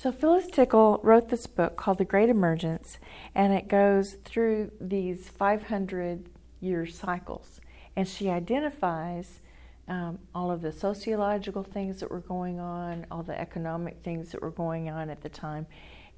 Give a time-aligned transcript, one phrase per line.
[0.00, 2.96] So Phyllis Tickle wrote this book called The Great Emergence,
[3.34, 6.24] and it goes through these 500
[6.58, 7.60] year cycles.
[7.94, 9.40] And she identifies
[9.88, 14.40] um, all of the sociological things that were going on, all the economic things that
[14.40, 15.66] were going on at the time.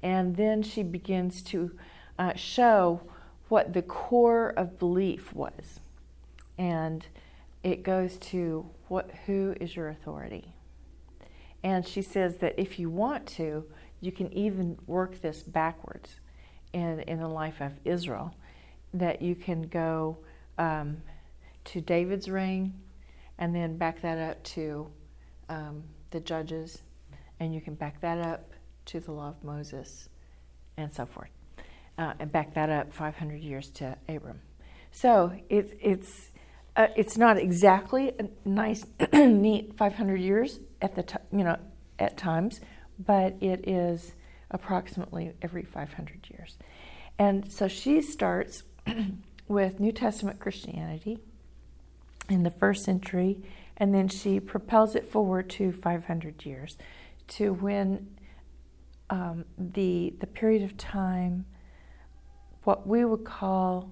[0.01, 1.77] And then she begins to
[2.17, 3.01] uh, show
[3.49, 5.81] what the core of belief was.
[6.57, 7.05] And
[7.63, 10.53] it goes to what, who is your authority?
[11.63, 13.65] And she says that if you want to,
[14.01, 16.19] you can even work this backwards
[16.73, 18.35] in, in the life of Israel,
[18.93, 20.17] that you can go
[20.57, 20.97] um,
[21.65, 22.73] to David's reign
[23.37, 24.87] and then back that up to
[25.49, 26.81] um, the judges,
[27.39, 28.51] and you can back that up
[28.85, 30.09] to the law of Moses
[30.77, 31.29] and so forth,
[31.97, 34.39] uh, and back that up 500 years to Abram.
[34.91, 36.29] So it, it's
[36.75, 41.57] uh, it's not exactly a nice, neat 500 years at the t- you know
[41.99, 42.59] at times,
[42.97, 44.13] but it is
[44.51, 46.57] approximately every 500 years.
[47.19, 48.63] And so she starts
[49.47, 51.19] with New Testament Christianity
[52.29, 53.43] in the first century,
[53.77, 56.77] and then she propels it forward to 500 years
[57.27, 58.15] to when
[59.09, 61.45] um, the, the period of time,
[62.63, 63.91] what we would call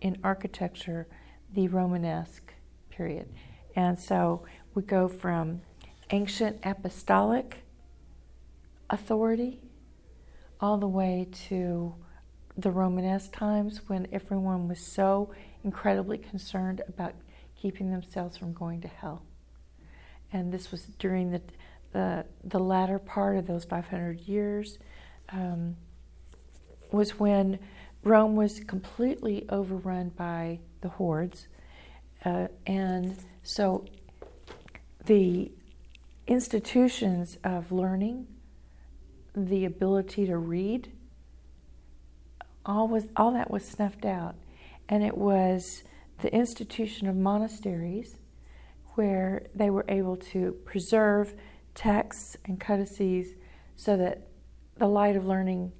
[0.00, 1.06] in architecture
[1.54, 2.52] the Romanesque
[2.90, 3.28] period.
[3.74, 4.44] And so
[4.74, 5.60] we go from
[6.10, 7.64] ancient apostolic
[8.88, 9.60] authority
[10.60, 11.94] all the way to
[12.56, 15.32] the Romanesque times when everyone was so
[15.64, 17.14] incredibly concerned about
[17.60, 19.22] keeping themselves from going to hell.
[20.32, 21.42] And this was during the,
[21.92, 24.78] the, the latter part of those 500 years,
[25.30, 25.76] um,
[26.92, 27.58] was when
[28.04, 31.48] Rome was completely overrun by the hordes.
[32.24, 33.84] Uh, and so
[35.04, 35.50] the
[36.26, 38.26] institutions of learning,
[39.34, 40.92] the ability to read,
[42.64, 44.34] all was all that was snuffed out,
[44.88, 45.82] and it was
[46.22, 48.16] the institution of monasteries
[48.94, 51.34] where they were able to preserve
[51.74, 53.34] texts and codices
[53.76, 54.28] so that
[54.78, 55.70] the light of learning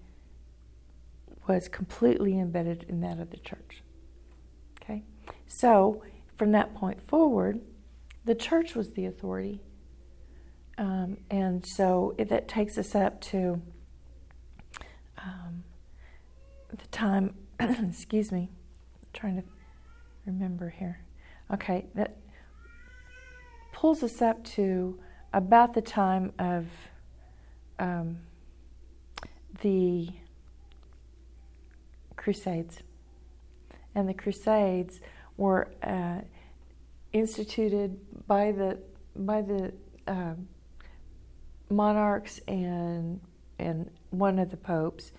[1.48, 3.82] was completely embedded in that of the church.
[5.46, 6.02] So
[6.36, 7.60] from that point forward,
[8.24, 9.60] the church was the authority
[10.78, 13.60] um, and so it, that takes us up to
[15.18, 15.64] um,
[16.68, 18.50] the time, excuse me,
[19.02, 19.44] I'm trying to
[20.26, 21.00] remember here.
[21.52, 22.16] Okay, that
[23.72, 24.98] pulls us up to
[25.32, 26.66] about the time of
[27.78, 28.18] um,
[29.62, 30.08] the
[32.16, 32.80] Crusades.
[33.94, 35.00] And the Crusades
[35.36, 36.20] were uh,
[37.12, 38.78] instituted by the
[39.16, 39.72] by the
[40.06, 40.48] um,
[41.70, 43.20] monarchs and
[43.58, 45.12] and one of the popes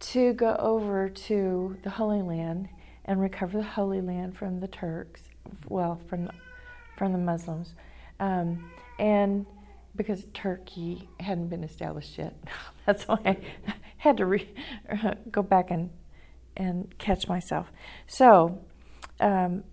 [0.00, 2.68] to go over to the Holy Land
[3.04, 5.22] and recover the Holy Land from the Turks,
[5.68, 6.30] well, from
[6.96, 7.74] from the Muslims,
[8.20, 9.46] um, and
[9.96, 12.34] because Turkey hadn't been established yet,
[12.86, 13.36] that's why I
[13.96, 14.48] had to re-
[15.30, 15.90] go back and
[16.56, 17.72] and catch myself.
[18.06, 18.60] So
[19.20, 19.64] um,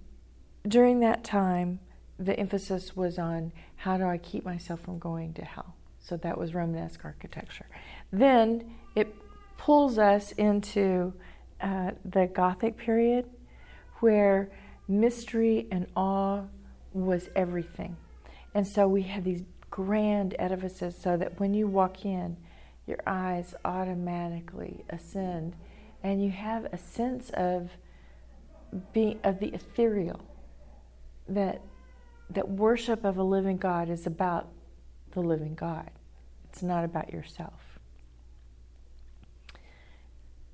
[0.68, 1.80] during that time,
[2.20, 5.76] the emphasis was on how do I keep myself from going to hell.
[6.00, 7.68] So that was Romanesque architecture.
[8.12, 9.16] Then it
[9.58, 11.14] pulls us into
[11.60, 13.30] uh, the Gothic period
[14.00, 14.50] where
[14.88, 16.44] mystery and awe
[16.94, 17.98] was everything.
[18.54, 22.38] And so we have these grand edifices so that when you walk in,
[22.88, 25.56] your eyes automatically ascend
[26.04, 27.70] and you have a sense of
[28.94, 30.20] being of the ethereal
[31.28, 31.62] that
[32.30, 34.48] that worship of a living God is about
[35.12, 35.90] the living God.
[36.50, 37.80] It's not about yourself.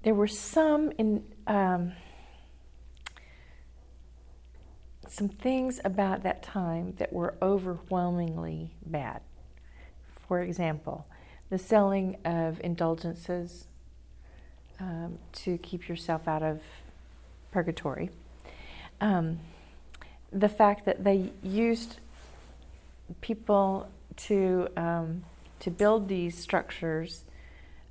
[0.03, 1.93] There were some in um,
[5.07, 9.21] some things about that time that were overwhelmingly bad.
[10.27, 11.07] For example,
[11.49, 13.67] the selling of indulgences
[14.79, 16.61] um, to keep yourself out of
[17.57, 18.11] purgatory.
[19.01, 19.39] Um,
[20.31, 21.97] the fact that they used
[23.21, 23.89] people
[24.27, 25.23] to um,
[25.61, 27.23] to build these structures,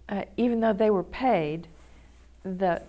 [0.08, 1.66] uh, even though they were paid,
[2.44, 2.80] the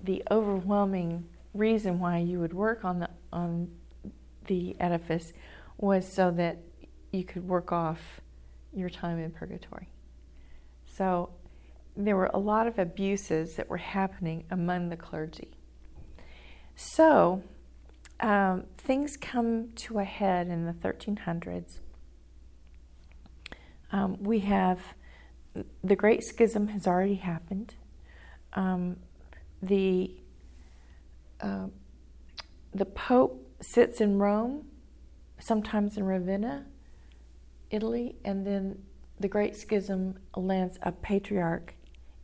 [0.00, 3.70] the overwhelming reason why you would work on the on
[4.46, 5.34] the edifice
[5.76, 6.56] was so that
[7.12, 8.22] you could work off
[8.72, 9.90] your time in purgatory.
[10.86, 11.28] So
[11.94, 15.57] there were a lot of abuses that were happening among the clergy.
[16.80, 17.42] So
[18.20, 21.80] um, things come to a head in the 1300s.
[23.90, 24.78] Um, we have
[25.82, 27.74] the Great Schism has already happened.
[28.52, 28.98] Um,
[29.60, 30.12] the
[31.40, 31.66] uh,
[32.72, 34.66] the Pope sits in Rome,
[35.40, 36.64] sometimes in Ravenna,
[37.72, 38.78] Italy, and then
[39.18, 41.74] the Great Schism lands a patriarch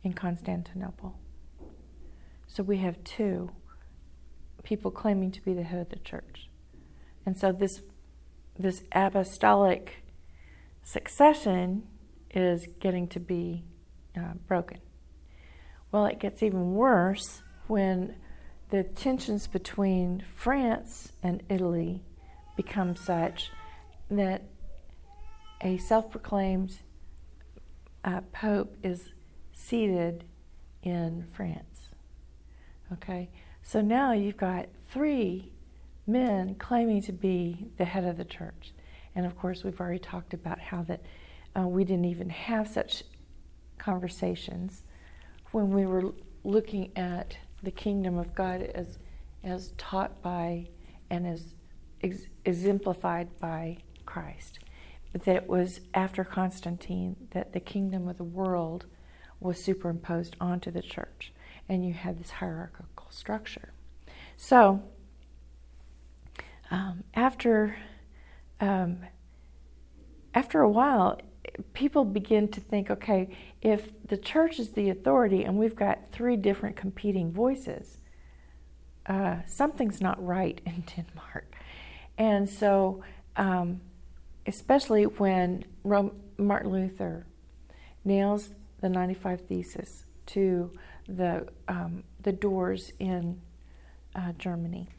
[0.01, 1.19] in Constantinople.
[2.47, 3.51] So we have two
[4.65, 6.49] people claiming to be the head of the church.
[7.25, 7.81] And so this
[8.57, 10.03] this apostolic
[10.83, 11.83] succession
[12.31, 13.63] is getting to be
[14.17, 14.79] uh, broken.
[15.91, 18.15] Well, it gets even worse when
[18.69, 22.03] the tensions between France and Italy
[22.55, 23.51] become such
[24.09, 24.43] that
[25.61, 26.79] a self proclaimed
[28.03, 29.13] uh, pope is
[29.53, 30.23] seated
[30.83, 31.89] in France.
[32.93, 33.29] Okay,
[33.67, 35.51] so now you've got three
[36.05, 38.73] men claiming to be the head of the church.
[39.15, 41.01] And of course, we've already talked about how that
[41.57, 43.03] uh, we didn't even have such
[43.79, 44.83] conversations
[45.51, 46.13] when we were
[46.43, 48.99] looking at the kingdom of God as,
[49.43, 50.67] as taught by
[51.09, 51.55] and as
[52.03, 54.59] ex- exemplified by Christ.
[55.11, 58.85] But that it was after Constantine that the kingdom of the world
[59.39, 61.33] was superimposed onto the church,
[61.67, 62.85] and you had this hierarchical
[63.15, 63.73] structure.
[64.37, 64.83] So,
[66.71, 67.77] um, after
[68.59, 68.99] um,
[70.33, 71.19] after a while,
[71.73, 76.35] people begin to think, okay, if the church is the authority and we've got three
[76.35, 77.97] different competing voices,
[79.05, 81.55] uh, something's not right in Denmark.
[82.17, 83.03] And so,
[83.35, 83.81] um,
[84.45, 87.25] especially when Rome, Martin Luther
[88.03, 88.49] nails
[88.81, 90.71] the 95 Thesis to
[91.07, 93.39] the, um, the doors in
[94.15, 94.89] uh, Germany,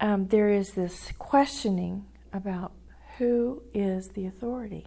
[0.00, 2.72] um, there is this questioning about
[3.18, 4.86] who is the authority.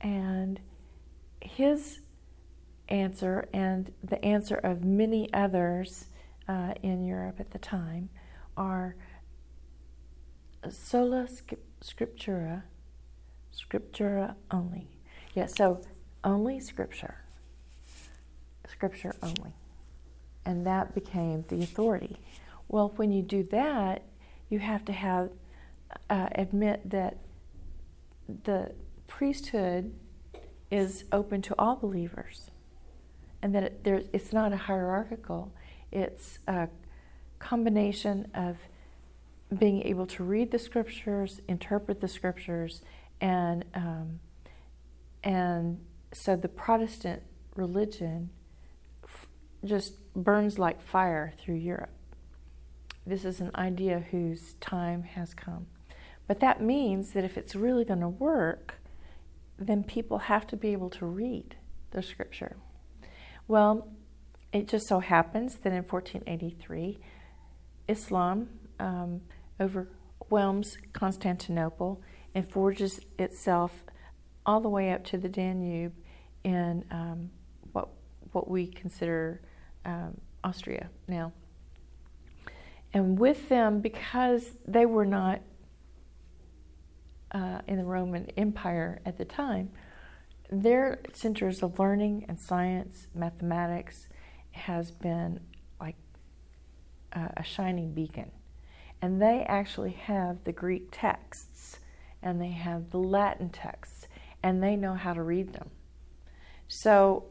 [0.00, 0.58] And
[1.40, 2.00] his
[2.88, 6.06] answer, and the answer of many others
[6.48, 8.10] uh, in Europe at the time,
[8.56, 8.96] are
[10.68, 11.28] sola
[11.80, 12.64] scriptura,
[13.54, 14.88] scriptura only.
[15.34, 15.80] Yeah, so
[16.24, 17.18] only scripture,
[18.66, 19.54] scripture only.
[20.44, 22.16] And that became the authority.
[22.68, 24.02] Well, when you do that,
[24.48, 25.30] you have to have
[26.08, 27.18] uh, admit that
[28.44, 28.72] the
[29.06, 29.92] priesthood
[30.70, 32.50] is open to all believers,
[33.42, 35.52] and that it, there, it's not a hierarchical.
[35.90, 36.68] It's a
[37.40, 38.56] combination of
[39.58, 42.82] being able to read the scriptures, interpret the scriptures,
[43.20, 44.20] and um,
[45.24, 45.80] and
[46.12, 47.22] so the Protestant
[47.56, 48.30] religion
[49.64, 51.90] just burns like fire through Europe.
[53.06, 55.66] This is an idea whose time has come.
[56.26, 58.76] But that means that if it's really going to work,
[59.58, 61.56] then people have to be able to read
[61.90, 62.56] the scripture.
[63.48, 63.88] Well,
[64.52, 66.98] it just so happens that in 1483,
[67.88, 68.48] Islam
[68.78, 69.20] um,
[69.60, 72.00] overwhelms Constantinople
[72.34, 73.84] and forges itself
[74.46, 75.92] all the way up to the Danube
[76.44, 77.30] in um,
[77.72, 77.88] what
[78.32, 79.40] what we consider
[79.84, 81.32] um, Austria now.
[82.92, 85.40] And with them, because they were not
[87.32, 89.70] uh, in the Roman Empire at the time,
[90.50, 94.08] their centers of learning and science, mathematics,
[94.50, 95.38] has been
[95.80, 95.96] like
[97.12, 98.30] uh, a shining beacon.
[99.00, 101.78] And they actually have the Greek texts
[102.22, 104.08] and they have the Latin texts
[104.42, 105.70] and they know how to read them.
[106.68, 107.24] So,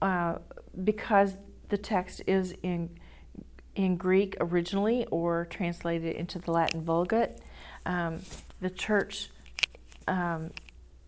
[0.00, 0.38] uh,
[0.84, 1.36] because
[1.72, 2.90] the text is in
[3.74, 7.30] in Greek originally or translated into the Latin Vulgate,
[7.86, 8.20] um,
[8.60, 9.30] the church
[10.06, 10.50] um,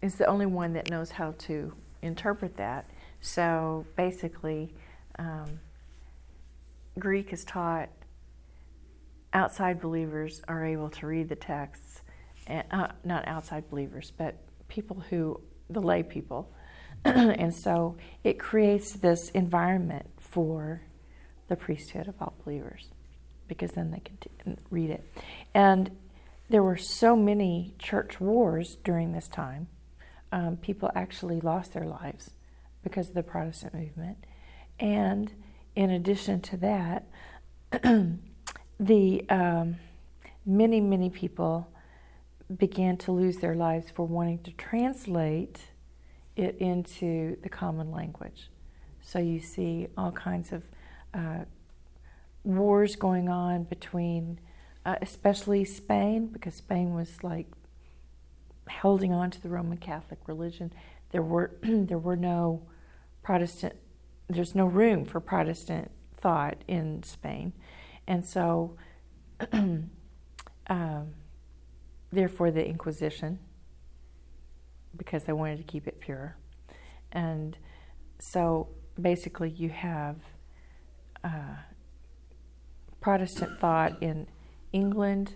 [0.00, 2.88] is the only one that knows how to interpret that.
[3.20, 4.72] So basically,
[5.18, 5.60] um,
[6.98, 7.90] Greek is taught.
[9.34, 12.00] Outside believers are able to read the texts,
[12.46, 14.36] and, uh, not outside believers, but
[14.68, 16.50] people who, the lay people.
[17.04, 20.82] and so it creates this environment for
[21.46, 22.88] the priesthood of all believers
[23.46, 25.08] because then they can read it.
[25.54, 25.92] And
[26.50, 29.68] there were so many church wars during this time.
[30.32, 32.30] Um, people actually lost their lives
[32.82, 34.18] because of the Protestant movement.
[34.80, 35.32] And
[35.76, 37.06] in addition to that,
[38.80, 39.76] the um,
[40.44, 41.68] many, many people
[42.58, 45.60] began to lose their lives for wanting to translate
[46.34, 48.48] it into the common language.
[49.06, 50.62] So you see all kinds of
[51.12, 51.44] uh,
[52.42, 54.40] wars going on between
[54.86, 57.46] uh, especially Spain, because Spain was like
[58.80, 60.72] holding on to the Roman Catholic religion.
[61.10, 62.62] there were there were no
[63.22, 63.74] Protestant.
[64.28, 67.52] There's no room for Protestant thought in Spain,
[68.06, 68.76] and so
[69.52, 69.90] um,
[72.10, 73.38] therefore the Inquisition,
[74.96, 76.36] because they wanted to keep it pure,
[77.12, 77.58] and
[78.18, 78.68] so
[79.00, 80.16] basically you have
[81.22, 81.56] uh,
[83.00, 84.26] Protestant thought in
[84.72, 85.34] England,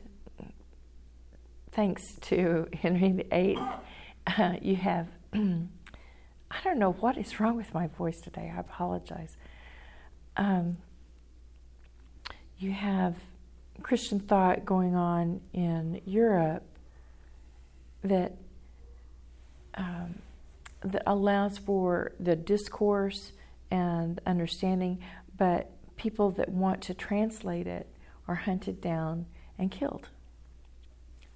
[1.71, 3.59] thanks to Henry VIII.
[4.27, 5.09] Uh, you have
[6.51, 8.53] I don't know what is wrong with my voice today.
[8.55, 9.37] I apologize.
[10.37, 10.79] Um,
[12.59, 13.17] you have
[13.83, 16.65] Christian thought going on in Europe
[18.03, 18.33] that
[19.75, 20.17] um,
[20.83, 23.33] that allows for the discourse
[23.71, 25.01] and understanding,
[25.37, 27.87] but people that want to translate it
[28.27, 29.27] are hunted down
[29.59, 30.09] and killed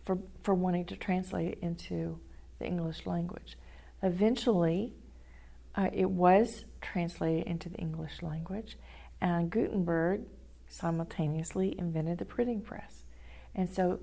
[0.05, 2.19] for for wanting to translate it into
[2.59, 3.57] the English language.
[4.03, 4.93] Eventually,
[5.75, 8.77] uh, it was translated into the English language,
[9.21, 10.23] and Gutenberg
[10.69, 13.05] simultaneously invented the printing press.
[13.55, 14.01] And so,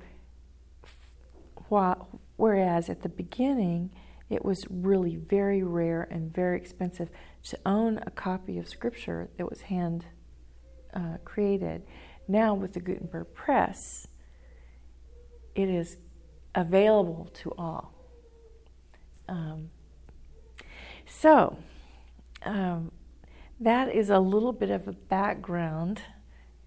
[1.67, 3.91] while, whereas at the beginning
[4.29, 7.09] it was really very rare and very expensive
[7.43, 10.05] to own a copy of Scripture that was hand
[10.93, 11.83] uh, created,
[12.27, 14.07] now with the Gutenberg press,
[15.55, 15.97] it is
[16.53, 17.93] available to all.
[19.27, 19.71] Um,
[21.05, 21.57] so,
[22.43, 22.91] um,
[23.59, 26.01] that is a little bit of a background,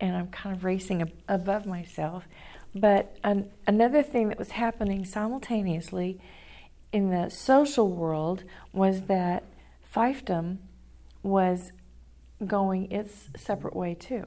[0.01, 2.29] and I'm kind of racing ab- above myself.
[2.75, 6.21] But an- another thing that was happening simultaneously
[6.93, 9.45] in the social world was that
[9.95, 10.59] fiefdom
[11.23, 11.73] was
[12.47, 14.27] going its separate way too.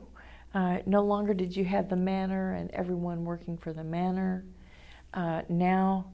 [0.53, 4.45] Uh, no longer did you have the manor and everyone working for the manor.
[5.13, 6.13] Uh, now,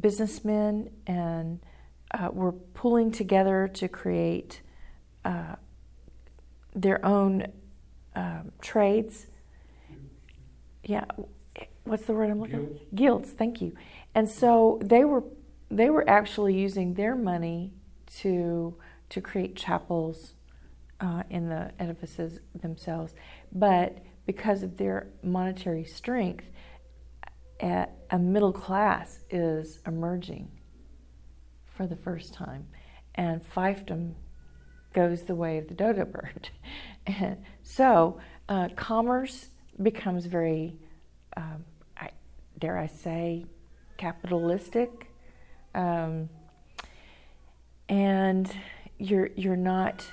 [0.00, 1.60] businessmen and
[2.10, 4.60] uh, were pulling together to create
[5.24, 5.54] uh,
[6.74, 7.46] their own
[8.16, 9.26] um, trades.
[10.82, 11.04] Yeah,
[11.84, 12.66] what's the word I'm looking?
[12.66, 12.80] Guilds.
[12.94, 13.30] Guilds.
[13.30, 13.74] Thank you.
[14.14, 15.22] And so they were
[15.76, 17.72] they were actually using their money
[18.20, 18.76] to
[19.10, 20.34] to create chapels
[21.00, 23.14] uh, in the edifices themselves,
[23.52, 26.46] but because of their monetary strength,
[27.60, 30.50] a, a middle class is emerging
[31.66, 32.66] for the first time,
[33.14, 34.14] and fiefdom
[34.92, 36.48] goes the way of the dodo bird.
[37.06, 39.48] and so uh, commerce
[39.82, 40.76] becomes very,
[41.36, 41.64] um,
[41.96, 42.10] I,
[42.58, 43.46] dare I say,
[43.96, 45.10] capitalistic,
[45.74, 46.28] um,
[47.88, 48.50] and
[48.98, 50.06] you're you're not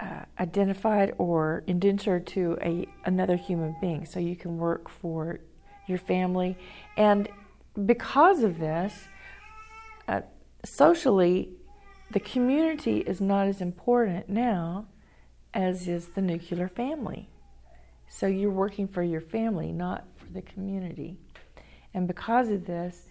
[0.00, 5.40] uh, identified or indentured to a another human being, so you can work for
[5.86, 6.56] your family,
[6.96, 7.28] and
[7.86, 9.08] because of this,
[10.06, 10.20] uh,
[10.64, 11.50] socially,
[12.10, 14.86] the community is not as important now
[15.54, 17.28] as is the nuclear family.
[18.08, 21.16] So you're working for your family, not for the community.
[21.94, 23.06] And because of this,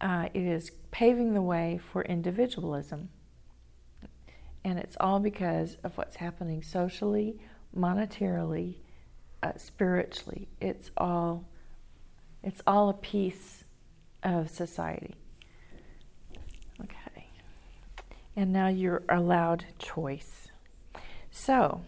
[0.00, 3.10] uh, it is paving the way for individualism.
[4.64, 7.38] And it's all because of what's happening socially,
[7.76, 8.76] monetarily,
[9.42, 10.48] uh, spiritually.
[10.60, 11.48] It's all,
[12.42, 13.64] it's all a piece
[14.22, 15.14] of society.
[16.80, 17.26] Okay.
[18.36, 20.48] And now you're allowed choice.
[21.30, 21.82] So,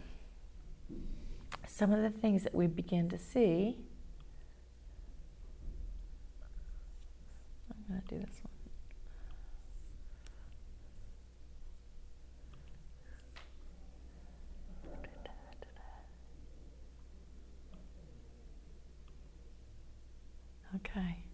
[1.67, 3.79] some of the things that we begin to see.
[7.91, 8.51] Going to do this one.
[20.77, 21.30] Okay.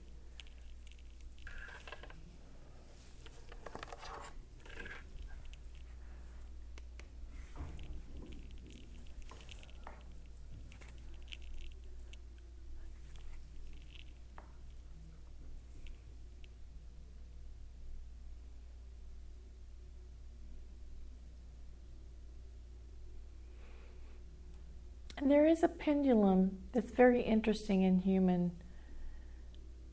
[25.30, 28.52] There is a pendulum that's very interesting in human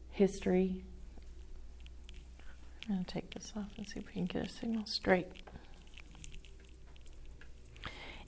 [0.10, 0.84] history.
[2.88, 5.28] I'm going to take this off and see if we can get a signal straight.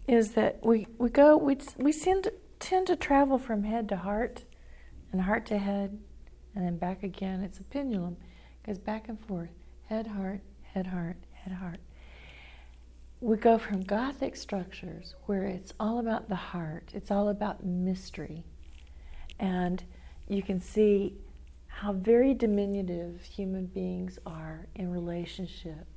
[0.07, 4.45] Is that we, we go, we, we tend tend to travel from head to heart
[5.12, 6.00] and heart to head
[6.55, 7.41] and then back again.
[7.41, 8.17] It's a pendulum,
[8.63, 9.50] it goes back and forth
[9.88, 11.79] head, heart, head, heart, head, heart
[13.22, 18.43] we go from Gothic structures where it's all about the heart, it's all about mystery.
[19.39, 19.84] And
[20.27, 21.15] you can see
[21.67, 25.88] how very diminutive human beings are in relationship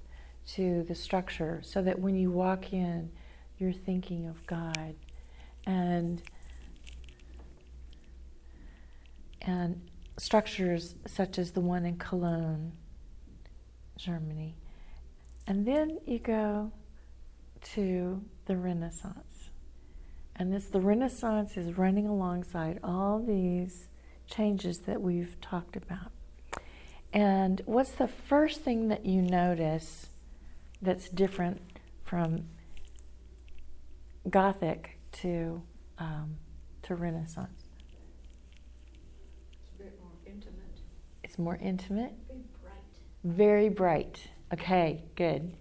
[0.46, 3.10] to the structure so that when you walk in,
[3.58, 4.94] you're thinking of God.
[5.66, 6.22] And
[9.42, 9.80] and
[10.18, 12.72] structures such as the one in Cologne,
[13.96, 14.56] Germany.
[15.46, 16.72] And then you go
[17.74, 19.50] to the Renaissance.
[20.36, 23.88] And this the Renaissance is running alongside all these
[24.26, 26.12] changes that we've talked about.
[27.12, 30.08] And what's the first thing that you notice
[30.82, 31.60] that's different
[32.04, 32.44] from
[34.28, 35.62] Gothic to
[35.98, 36.36] um,
[36.82, 37.64] to Renaissance?
[39.62, 40.80] It's a bit more intimate.
[41.24, 42.12] It's more intimate.
[42.28, 42.84] Very bright.
[43.24, 44.28] Very bright.
[44.52, 45.54] Okay, good.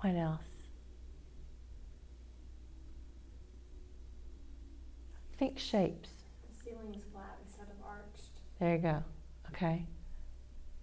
[0.00, 0.40] What else?
[5.38, 6.10] Think shapes.
[6.48, 8.30] The ceiling is flat instead of arched.
[8.58, 9.02] There you go.
[9.50, 9.84] Okay.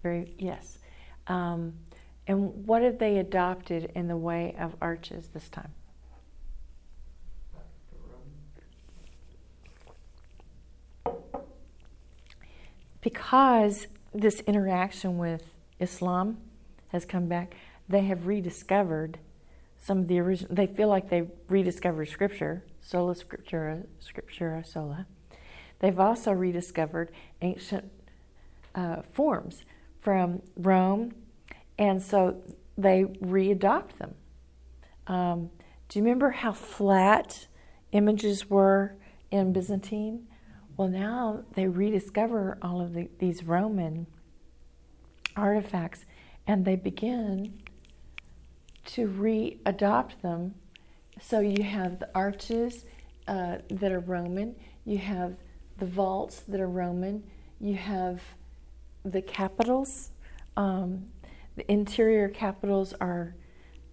[0.02, 0.78] Very yes.
[1.26, 1.74] Um,
[2.26, 5.72] and what have they adopted in the way of arches this time?
[13.00, 16.38] Because this interaction with Islam
[16.88, 17.54] has come back,
[17.88, 19.18] they have rediscovered
[19.78, 20.54] some of the original.
[20.54, 25.06] They feel like they've rediscovered Scripture, sola scriptura, scriptura sola.
[25.80, 27.90] They've also rediscovered ancient
[28.74, 29.64] uh, forms
[30.00, 31.14] from Rome,
[31.78, 32.36] and so
[32.76, 34.14] they readopt them.
[35.06, 35.50] Um,
[35.88, 37.46] do you remember how flat
[37.92, 38.96] images were
[39.30, 40.26] in Byzantine?
[40.76, 44.06] Well, now they rediscover all of the, these Roman
[45.34, 46.04] artifacts
[46.46, 47.60] and they begin
[48.88, 50.54] to re-adopt them.
[51.20, 52.84] So you have the arches
[53.26, 54.54] uh, that are Roman,
[54.84, 55.36] you have
[55.78, 57.22] the vaults that are Roman,
[57.60, 58.22] you have
[59.04, 60.10] the capitals.
[60.56, 61.06] Um,
[61.56, 63.34] the interior capitals are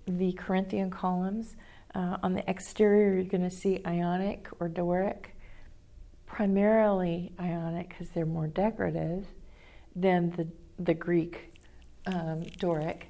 [0.08, 1.56] the Corinthian columns.
[1.94, 5.36] Uh, on the exterior, you're going to see Ionic or Doric,
[6.26, 9.26] primarily Ionic because they're more decorative
[9.96, 10.48] than the,
[10.84, 11.54] the Greek
[12.06, 13.08] um, Doric.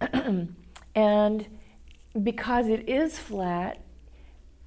[0.98, 1.46] and
[2.24, 3.84] because it is flat,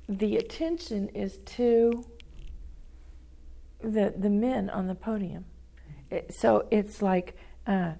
[0.07, 2.05] the attention is to
[3.81, 5.43] the, the men on the podium.
[6.09, 7.35] It, so it's like
[7.67, 7.93] uh,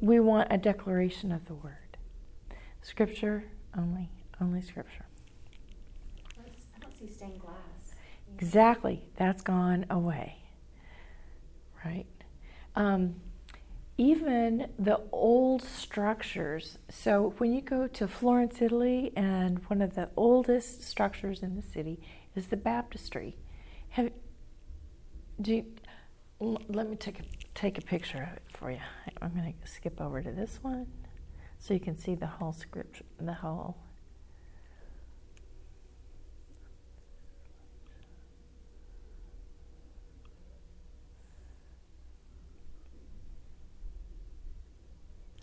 [0.00, 1.98] we want a declaration of the word.
[2.80, 3.44] Scripture
[3.76, 4.08] only,
[4.40, 5.04] only scripture.
[6.38, 7.94] I don't see stained glass.
[8.38, 10.38] Exactly, that's gone away.
[11.84, 12.06] Right?
[12.74, 13.16] Um,
[13.98, 16.78] even the old structures.
[16.90, 21.62] So when you go to Florence, Italy, and one of the oldest structures in the
[21.62, 22.00] city
[22.34, 23.36] is the baptistry.
[23.90, 24.10] Have,
[25.40, 25.64] do you,
[26.40, 27.22] let me take a,
[27.54, 28.80] take a picture of it for you.
[29.22, 30.86] I'm going to skip over to this one
[31.58, 33.78] so you can see the whole script, the whole.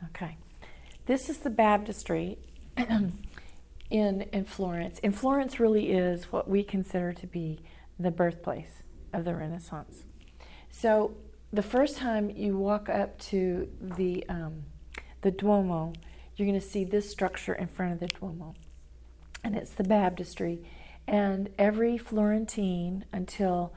[0.09, 0.37] Okay,
[1.05, 2.37] this is the baptistry
[2.77, 4.99] in in Florence.
[5.03, 7.61] And Florence really is what we consider to be
[7.99, 10.03] the birthplace of the Renaissance.
[10.71, 11.15] So
[11.51, 14.63] the first time you walk up to the um,
[15.21, 15.93] the Duomo,
[16.35, 18.55] you're going to see this structure in front of the Duomo,
[19.43, 20.63] and it's the baptistry.
[21.07, 23.73] And every Florentine, until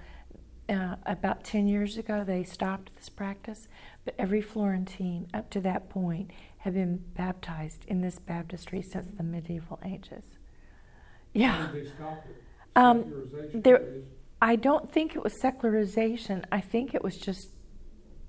[0.69, 3.69] uh, about 10 years ago, they stopped this practice,
[4.05, 9.23] but every Florentine up to that point had been baptized in this baptistry since the
[9.23, 10.25] medieval ages.
[11.33, 11.69] Yeah.
[12.75, 13.83] Um, there,
[14.41, 16.45] I don't think it was secularization.
[16.51, 17.51] I think it was just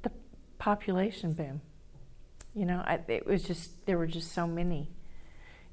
[0.03, 0.11] the
[0.59, 1.61] population boom.
[2.53, 4.89] You know, I, it was just there were just so many.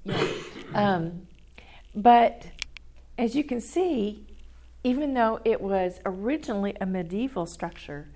[0.04, 0.26] Yeah.
[0.74, 1.28] Um,
[1.94, 2.46] but
[3.16, 4.26] as you can see,
[4.84, 8.10] even though it was originally a medieval structure,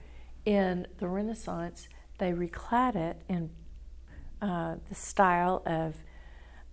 [0.45, 3.51] in the Renaissance they reclad it in
[4.41, 5.97] uh, the style of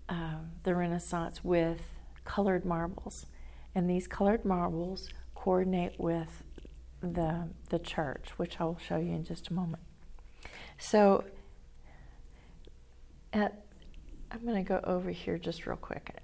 [0.09, 1.81] uh, the Renaissance with
[2.25, 3.25] colored marbles,
[3.73, 6.43] and these colored marbles coordinate with
[7.01, 9.83] the, the church, which I will show you in just a moment.
[10.77, 11.23] So,
[13.33, 13.65] at,
[14.31, 16.15] I'm going to go over here just real quick.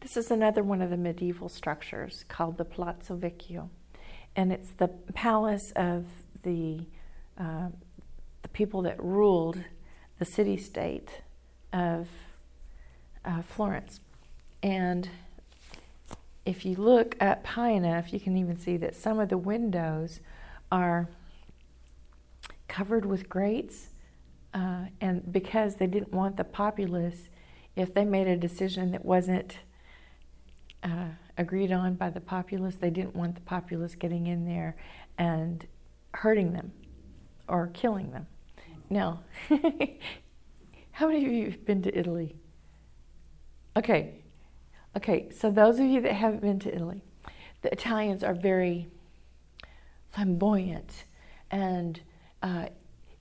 [0.00, 3.68] This is another one of the medieval structures called the Palazzo Vecchio,
[4.36, 6.06] and it's the palace of
[6.42, 6.86] the
[7.36, 7.68] uh,
[8.42, 9.62] the people that ruled
[10.18, 11.22] the city-state
[11.72, 12.08] of
[13.24, 14.00] uh, Florence,
[14.62, 15.08] and
[16.46, 20.20] if you look up high enough, you can even see that some of the windows
[20.72, 21.08] are
[22.68, 23.88] covered with grates
[24.54, 27.28] uh, and because they didn't want the populace,
[27.76, 29.58] if they made a decision that wasn't
[30.82, 34.76] uh, agreed on by the populace, they didn't want the populace getting in there
[35.16, 35.66] and
[36.14, 36.72] hurting them
[37.48, 38.26] or killing them.
[38.90, 39.20] Now,
[40.92, 42.36] how many of you have been to Italy?
[43.76, 44.22] Okay,
[44.96, 47.02] okay, so those of you that haven't been to Italy,
[47.62, 48.88] the Italians are very
[50.08, 51.04] flamboyant
[51.50, 52.00] and
[52.42, 52.66] uh,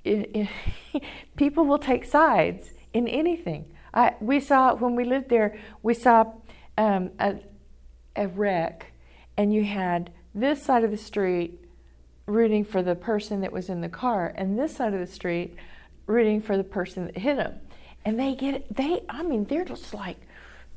[0.03, 0.49] it,
[0.93, 1.03] it,
[1.35, 3.73] people will take sides in anything.
[3.93, 6.33] I, we saw when we lived there, we saw
[6.77, 7.35] um, a,
[8.15, 8.91] a wreck,
[9.35, 11.63] and you had this side of the street
[12.25, 15.55] rooting for the person that was in the car, and this side of the street
[16.05, 17.55] rooting for the person that hit him.
[18.05, 20.17] And they get they, I mean, they're just like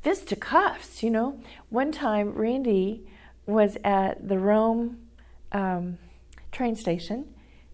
[0.01, 1.39] fist to cuffs you know.
[1.69, 3.07] One time, Randy
[3.45, 4.97] was at the Rome
[5.51, 5.97] um,
[6.51, 7.33] train station,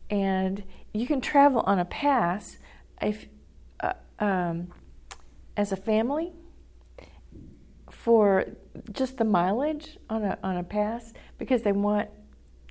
[0.10, 0.64] and
[0.94, 2.58] you can travel on a pass
[3.02, 3.28] if
[3.80, 4.68] uh, um,
[5.56, 6.34] as a family
[8.08, 8.46] for
[8.94, 12.10] just the mileage on a on a pass because they want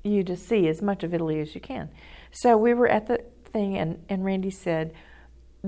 [0.03, 1.91] you to see as much of Italy as you can.
[2.31, 3.23] So we were at the
[3.53, 4.95] thing, and, and Randy said,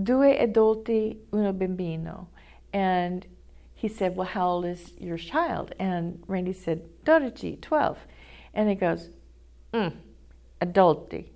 [0.03, 2.29] "Due adulti, uno bambino,"
[2.73, 3.27] and
[3.75, 7.99] he said, "Well, how old is your child?" And Randy said, "Dodici, 12.
[8.55, 9.11] and he goes,
[9.75, 9.95] mm,
[10.63, 11.27] "Adulti,"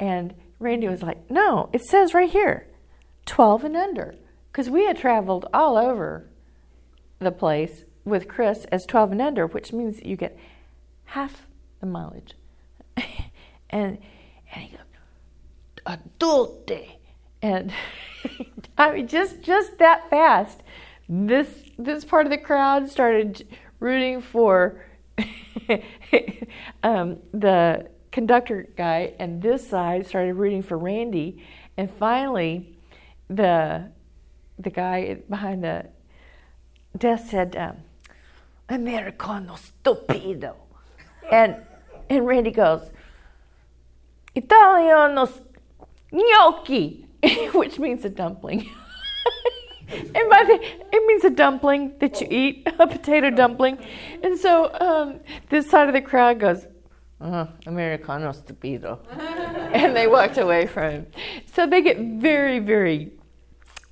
[0.00, 2.66] and Randy was like, "No, it says right here,
[3.26, 4.14] 12 and under,"
[4.50, 6.30] because we had traveled all over
[7.24, 10.38] the place with Chris as 12 and under, which means you get
[11.06, 11.46] half
[11.80, 12.34] the mileage.
[13.70, 13.98] and
[14.54, 16.96] and he goes, adulte.
[17.40, 17.72] And
[18.78, 20.62] I mean just just that fast.
[21.08, 23.46] This this part of the crowd started
[23.80, 24.84] rooting for
[26.82, 31.42] um, the conductor guy, and this side started rooting for Randy.
[31.76, 32.78] And finally,
[33.28, 33.90] the
[34.58, 35.86] the guy behind the
[36.96, 37.76] desk said, um,
[38.68, 40.54] "Americano stupido,"
[41.30, 41.56] and
[42.08, 42.90] and Randy goes,
[44.34, 45.28] Italiano
[46.10, 47.06] gnocchi,
[47.54, 48.68] which means a dumpling.
[49.90, 50.58] and by the
[50.92, 53.78] it means a dumpling that you eat, a potato dumpling.
[54.22, 56.66] And so um, this side of the crowd goes,
[57.20, 58.98] uh, Americano stupido.
[59.74, 61.06] and they walked away from him.
[61.54, 63.12] So they get very, very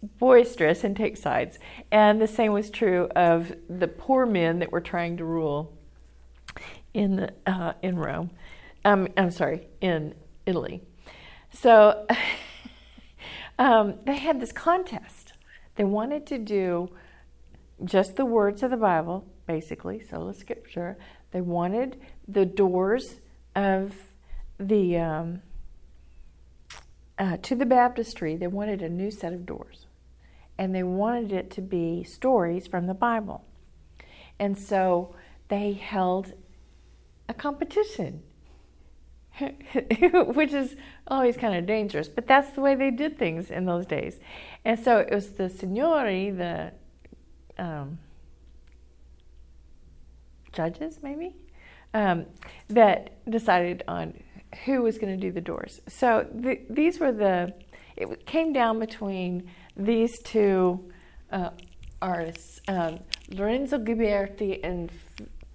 [0.02, 1.58] boisterous and take sides.
[1.90, 5.72] And the same was true of the poor men that were trying to rule
[6.94, 8.30] in uh, in Rome.
[8.84, 10.14] Um, I'm sorry, in
[10.46, 10.82] Italy.
[11.52, 12.06] So
[13.58, 15.34] um, they had this contest.
[15.76, 16.90] They wanted to do
[17.84, 20.96] just the words of the Bible, basically, sola scriptura.
[21.32, 23.16] They wanted the doors
[23.54, 23.94] of
[24.58, 25.42] the um,
[27.18, 28.36] uh, to the baptistry.
[28.36, 29.86] They wanted a new set of doors,
[30.60, 33.42] and they wanted it to be stories from the Bible.
[34.38, 35.16] And so
[35.48, 36.34] they held
[37.30, 38.22] a competition,
[39.40, 43.86] which is always kind of dangerous, but that's the way they did things in those
[43.86, 44.20] days.
[44.62, 46.72] And so it was the signori, the
[47.56, 47.98] um,
[50.52, 51.34] judges, maybe,
[51.94, 52.26] um,
[52.68, 54.12] that decided on
[54.66, 55.80] who was going to do the doors.
[55.88, 57.54] So the, these were the,
[57.96, 60.90] it came down between these two
[61.30, 61.50] uh,
[62.02, 64.90] artists, um, Lorenzo Ghiberti and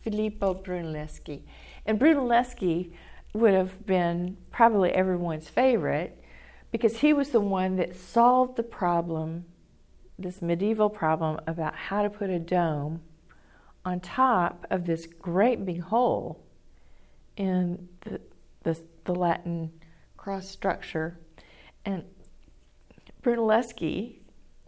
[0.02, 1.42] Filippo Brunelleschi.
[1.86, 2.94] And Brunelleschi
[3.34, 6.24] would have been probably everyone's favorite
[6.72, 9.46] because he was the one that solved the problem,
[10.18, 13.02] this medieval problem about how to put a dome
[13.84, 16.44] on top of this great big hole
[17.38, 18.22] in the,
[18.64, 19.72] the, the Latin
[20.18, 21.20] cross structure.
[21.86, 22.04] And
[23.26, 24.18] Brunelleschi,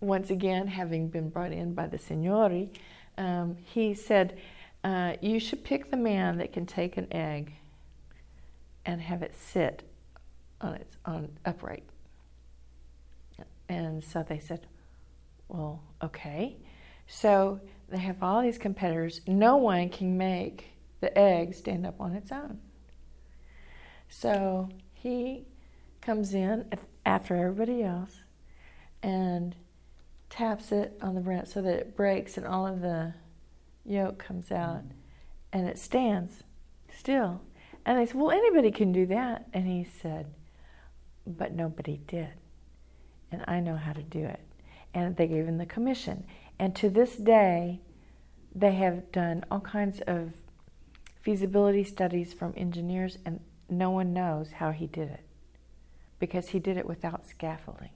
[0.02, 2.72] once again, having been brought in by the Signori,
[3.20, 4.40] um, he said,
[4.84, 7.54] uh, you should pick the man that can take an egg
[8.84, 9.84] and have it sit
[10.60, 11.84] on its on upright.
[13.70, 14.66] And so they said,
[15.50, 16.58] "Well, okay."
[17.06, 19.22] So they have all these competitors.
[19.28, 20.70] No one can make
[21.02, 22.60] the egg stand up on its own.
[24.10, 25.46] So he
[26.02, 26.66] comes in
[27.06, 28.24] after everybody else
[29.02, 29.56] and
[30.30, 33.14] taps it on the branch so that it breaks and all of the
[33.86, 34.84] yolk comes out
[35.54, 36.44] and it stands
[36.96, 37.42] still.
[37.86, 39.48] And they said, Well, anybody can do that.
[39.54, 40.28] And he said,
[41.26, 42.34] But nobody did.
[43.32, 44.42] And I know how to do it.
[44.94, 46.26] And they gave him the commission.
[46.60, 47.82] And to this day,
[48.54, 50.34] they have done all kinds of
[51.22, 55.26] feasibility studies from engineers, and no one knows how he did it
[56.20, 57.90] because he did it without scaffolding.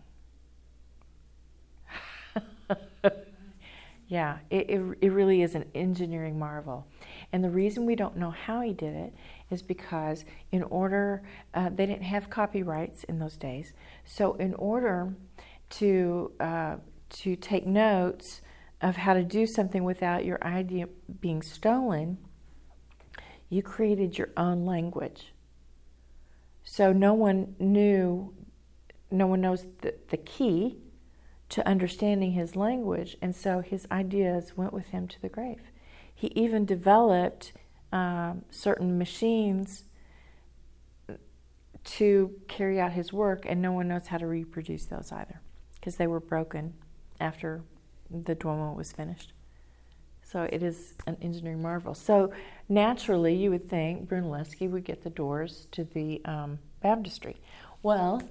[4.12, 6.86] Yeah, it, it, it really is an engineering marvel.
[7.32, 9.14] And the reason we don't know how he did it
[9.50, 13.72] is because, in order, uh, they didn't have copyrights in those days.
[14.04, 15.14] So, in order
[15.80, 16.76] to, uh,
[17.22, 18.42] to take notes
[18.82, 20.90] of how to do something without your idea
[21.22, 22.18] being stolen,
[23.48, 25.32] you created your own language.
[26.66, 28.34] So, no one knew,
[29.10, 30.80] no one knows the, the key
[31.52, 35.62] to understanding his language, and so his ideas went with him to the grave.
[36.14, 37.54] He even developed
[37.92, 39.84] um, certain machines
[41.84, 45.42] to carry out his work, and no one knows how to reproduce those either
[45.76, 46.74] because they were broken
[47.20, 47.64] after
[48.10, 49.34] the Duomo was finished.
[50.24, 51.94] So it is an engineering marvel.
[51.94, 52.32] So
[52.70, 57.36] naturally, you would think Brunelleschi would get the doors to the um, baptistry.
[57.84, 58.22] Well,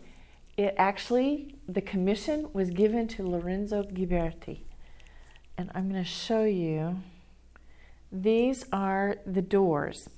[0.56, 4.60] it actually, the commission was given to Lorenzo Ghiberti.
[5.56, 7.00] And I'm going to show you.
[8.12, 10.08] These are the doors.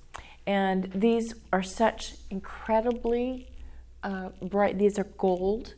[0.47, 3.49] And these are such incredibly
[4.03, 5.75] uh, bright, these are gold.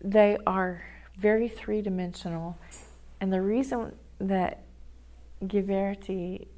[0.00, 0.82] They are
[1.16, 2.58] very three dimensional.
[3.20, 4.64] And the reason that
[5.44, 6.48] Ghiberti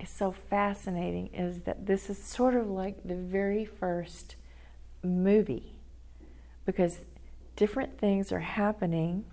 [0.00, 4.36] is so fascinating is that this is sort of like the very first
[5.02, 5.73] movie
[6.64, 7.00] because
[7.56, 9.24] different things are happening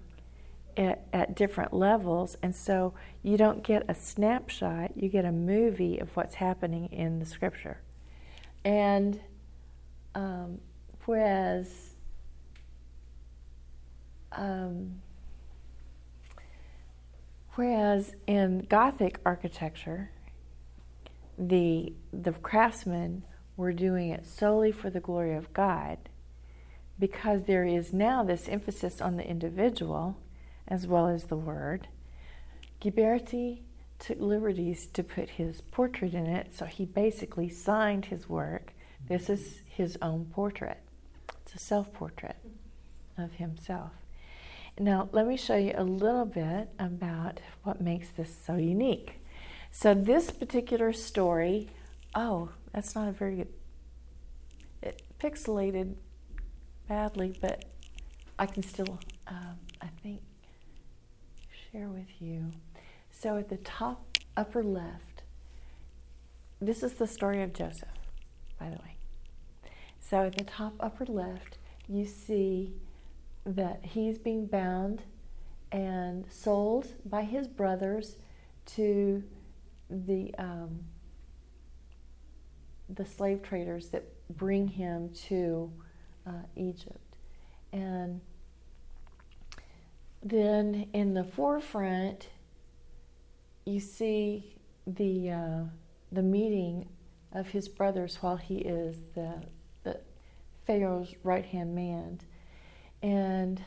[0.78, 5.98] at, at, different levels, and so you don't get a snapshot, you get a movie
[6.00, 7.82] of what's happening in the scripture.
[8.64, 9.20] And
[10.16, 10.60] um,
[11.06, 11.96] whereas
[14.32, 15.02] um,
[17.56, 20.12] whereas in Gothic architecture,
[21.38, 23.24] the the craftsmen
[23.58, 25.98] were doing it solely for the glory of God
[27.02, 30.16] because there is now this emphasis on the individual
[30.68, 31.88] as well as the word.
[32.80, 33.64] Ghiberti
[33.98, 38.74] took liberties to put his portrait in it, so he basically signed his work.
[39.08, 40.78] This is his own portrait.
[41.42, 42.38] It's a self portrait
[43.18, 43.92] of himself.
[44.80, 49.22] Now, let me show you a little bit about what makes this so unique.
[49.72, 51.70] So, this particular story,
[52.14, 53.54] oh, that's not a very good,
[54.84, 55.96] it pixelated
[56.92, 57.64] badly, but
[58.38, 60.20] I can still, um, I think,
[61.72, 62.52] share with you.
[63.12, 65.24] So at the top upper left,
[66.60, 67.88] this is the story of Joseph,
[68.60, 68.98] by the way.
[70.02, 72.74] So at the top upper left, you see
[73.46, 75.04] that he's being bound
[75.72, 78.18] and sold by his brothers
[78.76, 79.24] to
[79.90, 80.82] the um,
[82.90, 84.04] the slave traders that
[84.36, 85.72] bring him to
[86.26, 87.16] uh, Egypt.
[87.74, 88.22] And
[90.24, 92.30] then in the forefront,
[93.66, 94.56] you see
[94.86, 95.64] the, uh,
[96.12, 96.90] the meeting
[97.34, 99.42] of his brothers while he is the,
[99.84, 100.00] the
[100.66, 102.20] Pharaoh's right hand man.
[103.02, 103.64] And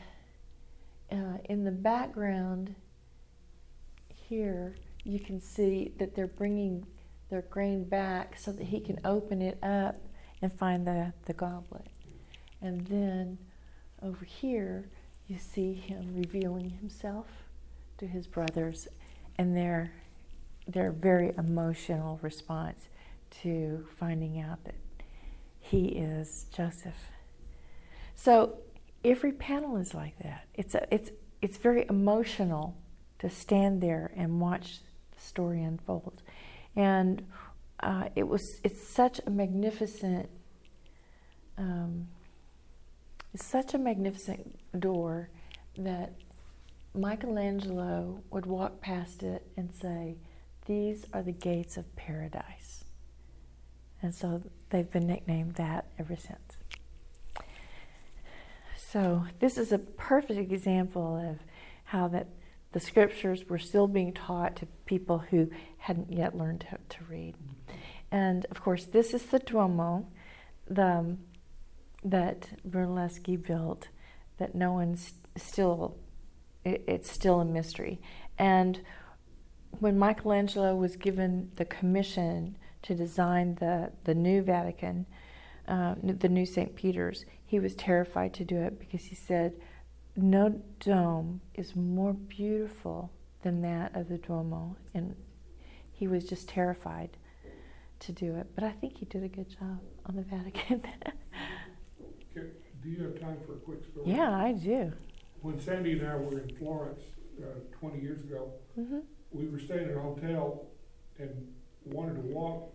[1.11, 2.75] uh, in the background
[4.13, 6.85] here, you can see that they're bringing
[7.29, 9.97] their grain back so that he can open it up
[10.41, 11.87] and find the, the goblet.
[12.65, 13.37] And then
[14.01, 14.89] over here,
[15.27, 17.27] you see him revealing himself
[17.99, 18.87] to his brothers
[19.37, 19.91] and their,
[20.67, 22.89] their very emotional response
[23.43, 24.73] to finding out that
[25.59, 27.11] he is Joseph.
[28.15, 28.57] So
[29.03, 30.47] every panel is like that.
[30.55, 31.11] It's, a, it's,
[31.43, 32.75] it's very emotional
[33.19, 34.79] to stand there and watch
[35.15, 36.23] the story unfold.
[36.75, 37.27] And
[37.79, 40.29] uh, it was, it's such a magnificent
[41.59, 42.07] um,
[43.37, 45.29] such a magnificent door
[45.77, 46.13] that
[46.93, 50.17] Michelangelo would walk past it and say,
[50.65, 52.85] These are the gates of paradise.
[54.01, 56.57] And so they've been nicknamed that ever since.
[58.77, 61.39] So this is a perfect example of
[61.85, 62.27] how that
[62.71, 67.35] the scriptures were still being taught to people who hadn't yet learned to, to read.
[68.11, 70.05] And of course, this is the Duomo.
[70.67, 71.17] The um,
[72.05, 73.89] that Brunelleschi built
[74.37, 75.97] that no one's still,
[76.63, 77.99] it, it's still a mystery.
[78.37, 78.81] And
[79.79, 85.07] when Michelangelo was given the commission to design the, the new Vatican,
[85.67, 86.75] uh, the new St.
[86.75, 89.53] Peter's, he was terrified to do it because he said,
[90.15, 94.77] No dome is more beautiful than that of the Duomo.
[94.93, 95.15] And
[95.91, 97.17] he was just terrified
[97.99, 98.47] to do it.
[98.53, 100.83] But I think he did a good job on the Vatican.
[102.35, 104.11] Do you have time for a quick story?
[104.11, 104.91] Yeah, I do.
[105.41, 107.01] When Sandy and I were in Florence
[107.41, 107.45] uh,
[107.79, 108.51] twenty years ago.
[108.75, 108.99] hmm
[109.31, 110.67] We were staying at a hotel
[111.19, 111.31] and
[111.85, 112.73] wanted to walk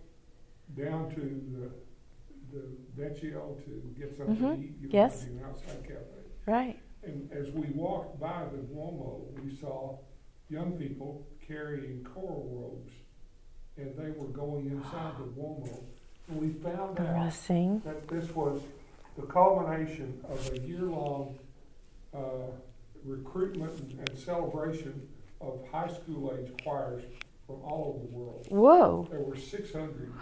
[0.77, 2.63] down to the, the
[3.03, 4.65] Vecchio to get something to Mhm.
[4.65, 4.75] eat.
[4.81, 5.25] you know, Yes.
[5.27, 6.21] An outside cafe.
[6.47, 6.79] Right.
[7.03, 9.99] And as we walked by the Duomo, we saw
[10.49, 12.93] young people carrying choral robes.
[13.77, 15.85] And they were going inside the Duomo.
[16.29, 17.25] And we found out
[17.85, 18.61] that this was
[19.21, 21.39] the culmination of a year-long
[22.15, 22.19] uh,
[23.05, 25.09] recruitment and celebration
[25.41, 27.03] of high school age choirs
[27.47, 28.47] from all over the world.
[28.51, 29.09] Whoa.
[29.11, 30.13] There were six hundred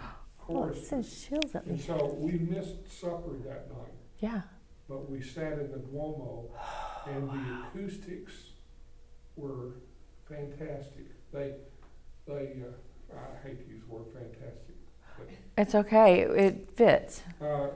[0.51, 0.87] Oh, it choruses.
[0.87, 4.41] sends chills And so we missed supper that night, Yeah.
[4.87, 6.49] but we sat in the Duomo
[7.07, 8.33] and the acoustics
[9.35, 9.73] were
[10.27, 11.05] fantastic.
[11.31, 11.53] They,
[12.25, 14.75] they, uh, I hate to use the word fantastic,
[15.57, 16.21] It's okay.
[16.21, 17.21] It fits.
[17.41, 17.67] Uh,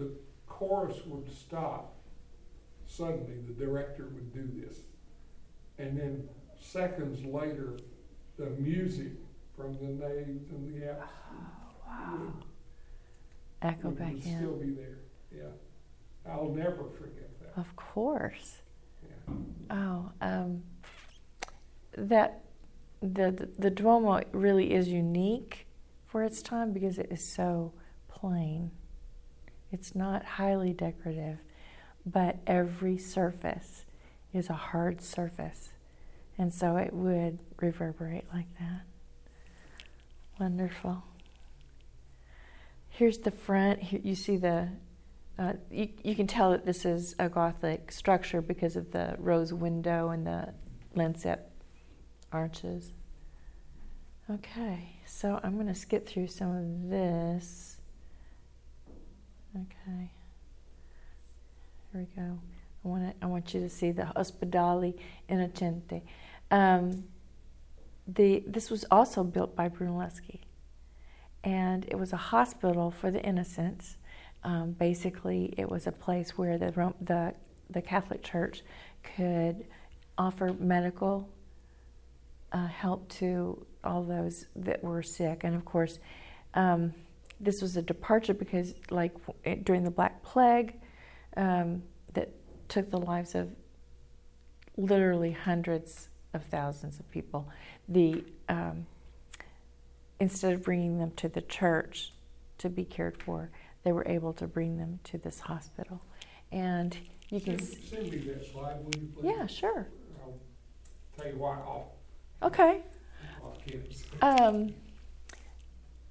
[0.00, 0.10] the
[0.46, 1.94] chorus would stop.
[2.86, 4.78] Suddenly, the director would do this.
[5.78, 6.28] And then
[6.60, 7.78] seconds later,
[8.38, 9.12] the music
[9.56, 11.10] from the naves and the apse
[12.12, 12.32] would,
[13.62, 14.98] Echo would, back would still be there.
[15.30, 16.30] Yeah.
[16.30, 17.60] I'll never forget that.
[17.60, 18.62] Of course.
[19.02, 19.34] Yeah.
[19.70, 20.62] Oh, um,
[21.96, 22.44] that
[23.00, 25.66] the, the the Duomo really is unique
[26.06, 27.72] for its time because it is so
[28.08, 28.70] plain.
[29.72, 31.38] It's not highly decorative,
[32.04, 33.84] but every surface
[34.32, 35.70] is a hard surface,
[36.38, 38.82] and so it would reverberate like that.
[40.38, 41.02] Wonderful.
[42.88, 43.82] Here's the front.
[43.82, 44.68] Here you see the
[45.38, 49.54] uh, you, you can tell that this is a Gothic structure because of the rose
[49.54, 50.52] window and the
[50.94, 51.48] lancet
[52.30, 52.92] arches.
[54.30, 57.79] Okay, so I'm going to skip through some of this.
[59.56, 60.12] Okay,
[61.90, 62.38] here we go.
[62.84, 64.94] I want to, I want you to see the Ospedali
[65.28, 66.02] Innocente.
[66.52, 67.04] Um,
[68.06, 70.38] the this was also built by Brunelleschi,
[71.42, 73.96] and it was a hospital for the innocents.
[74.44, 77.34] Um, basically, it was a place where the, the
[77.70, 78.62] the Catholic Church
[79.02, 79.66] could
[80.16, 81.28] offer medical
[82.52, 85.98] uh, help to all those that were sick, and of course,
[86.54, 86.94] um,
[87.40, 89.12] this was a departure because, like
[89.64, 90.74] during the Black Plague,
[91.36, 91.82] um,
[92.14, 92.28] that
[92.68, 93.50] took the lives of
[94.76, 97.48] literally hundreds of thousands of people.
[97.88, 98.86] The um,
[100.20, 102.12] instead of bringing them to the church
[102.58, 103.50] to be cared for,
[103.84, 106.00] they were able to bring them to this hospital.
[106.52, 106.96] And
[107.30, 109.32] you can, Send, send me that slide, will you please?
[109.38, 109.88] yeah, sure.
[110.22, 110.34] I'll
[111.16, 111.84] tell you why, off,
[112.42, 112.82] Okay.
[113.42, 113.56] off.
[114.40, 114.74] Um,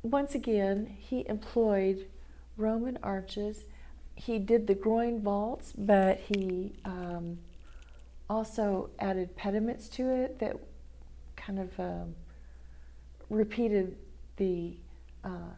[0.03, 2.07] once again, he employed
[2.57, 3.65] Roman arches.
[4.15, 7.39] He did the groin vaults, but he um,
[8.29, 10.57] also added pediments to it that
[11.35, 12.15] kind of um,
[13.29, 13.97] repeated
[14.37, 14.77] the
[15.23, 15.53] uh,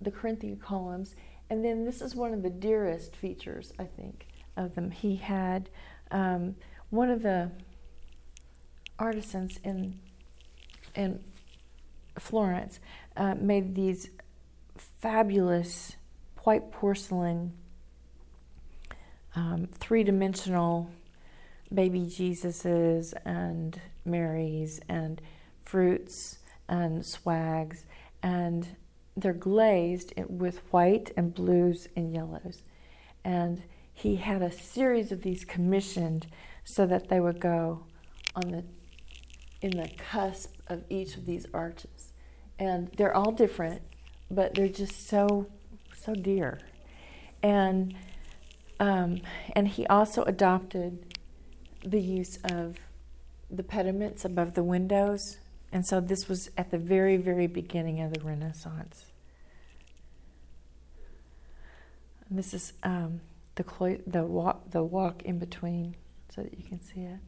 [0.00, 1.14] the Corinthian columns.
[1.48, 4.90] And then this is one of the dearest features, I think, of them.
[4.90, 5.68] He had
[6.10, 6.56] um,
[6.90, 7.50] one of the
[8.98, 9.98] artisans in
[10.94, 11.22] in
[12.18, 12.80] Florence
[13.16, 14.10] uh, made these
[14.76, 15.96] fabulous
[16.44, 17.52] white porcelain
[19.34, 20.90] um, three-dimensional
[21.72, 25.20] baby Jesuses and Marys and
[25.62, 27.84] fruits and swags
[28.22, 28.76] and
[29.16, 32.62] they're glazed with white and blues and yellows
[33.24, 36.26] and he had a series of these commissioned
[36.64, 37.84] so that they would go
[38.34, 38.64] on the
[39.62, 42.05] in the cusp of each of these arches.
[42.58, 43.82] And they're all different,
[44.30, 45.48] but they're just so
[45.94, 46.60] so dear.
[47.42, 47.94] And
[48.80, 49.20] um,
[49.54, 51.16] and he also adopted
[51.84, 52.78] the use of
[53.50, 55.38] the pediments above the windows.
[55.72, 59.06] And so this was at the very, very beginning of the Renaissance.
[62.28, 63.20] And this is um,
[63.54, 65.96] the clo- the walk the walk in between,
[66.34, 67.18] so that you can see it.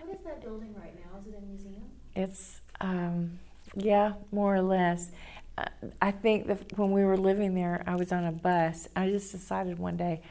[0.00, 1.18] What is that building right now?
[1.20, 1.84] Is it a museum?
[2.14, 3.38] It's um,
[3.76, 5.10] yeah, more or less.
[5.56, 5.64] Uh,
[6.00, 8.88] I think that when we were living there, I was on a bus.
[8.96, 10.22] I just decided one day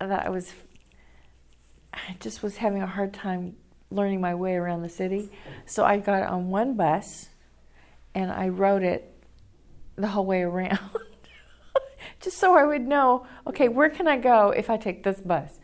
[0.00, 0.52] that I was,
[1.92, 3.56] I just was having a hard time
[3.90, 5.30] learning my way around the city.
[5.66, 7.28] So I got on one bus,
[8.14, 9.14] and I rode it
[9.96, 10.78] the whole way around,
[12.20, 15.58] just so I would know, okay, where can I go if I take this bus?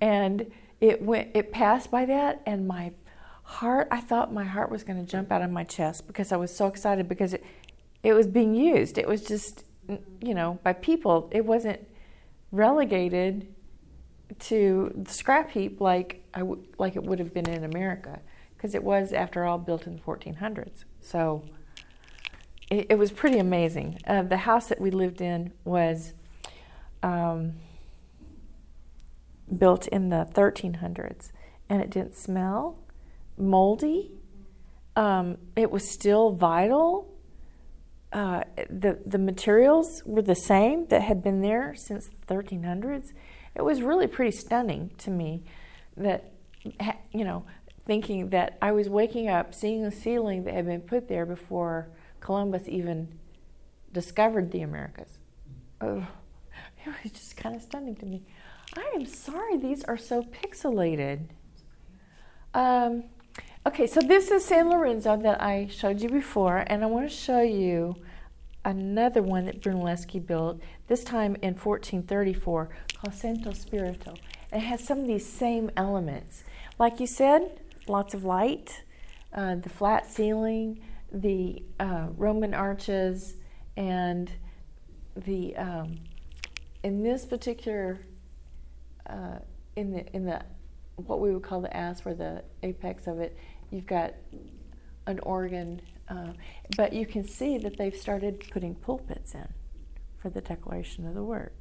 [0.00, 2.92] And it went, it passed by that, and my
[3.46, 6.36] heart, I thought my heart was going to jump out of my chest because I
[6.36, 7.44] was so excited because it,
[8.02, 8.98] it was being used.
[8.98, 9.64] It was just,
[10.20, 11.28] you know, by people.
[11.32, 11.86] It wasn't
[12.50, 13.54] relegated
[14.40, 18.20] to the scrap heap like I w- like it would have been in America
[18.56, 20.84] because it was, after all, built in the 1400s.
[21.00, 21.44] So
[22.68, 24.00] it, it was pretty amazing.
[24.06, 26.14] Uh, the house that we lived in was
[27.04, 27.52] um,
[29.56, 31.30] built in the 1300s,
[31.68, 32.78] and it didn't smell
[33.36, 34.12] moldy.
[34.94, 37.14] Um, it was still vital.
[38.12, 43.08] Uh, the the materials were the same that had been there since the 1300s.
[43.54, 45.44] It was really pretty stunning to me
[45.96, 46.32] that
[47.12, 47.44] you know
[47.86, 51.88] thinking that I was waking up seeing a ceiling that had been put there before
[52.20, 53.18] Columbus even
[53.92, 55.18] discovered the Americas.
[55.80, 56.06] Oh,
[56.86, 58.22] it was just kind of stunning to me.
[58.76, 61.28] I am sorry these are so pixelated.
[62.54, 63.04] Um,
[63.66, 67.14] okay, so this is San Lorenzo that I showed you before, and I want to
[67.14, 67.96] show you
[68.64, 74.14] another one that Brunelleschi built, this time in 1434, called Santo Spirito.
[74.52, 76.44] It has some of these same elements.
[76.78, 78.82] Like you said, lots of light,
[79.32, 80.80] uh, the flat ceiling,
[81.12, 83.36] the uh, Roman arches,
[83.76, 84.30] and
[85.16, 85.98] the um,
[86.82, 88.00] in this particular
[89.08, 89.38] uh,
[89.76, 90.42] in the in the
[90.96, 93.36] what we would call the apse or the apex of it,
[93.70, 94.14] you've got
[95.06, 96.32] an organ, uh,
[96.76, 99.48] but you can see that they've started putting pulpits in
[100.18, 101.52] for the declaration of the word.